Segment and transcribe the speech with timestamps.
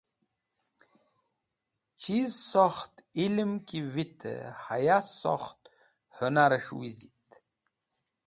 [1.99, 5.61] Chiz sokht ilẽm ki vitẽ haya sokht
[6.15, 7.29] hũnarẽs̃h wizit.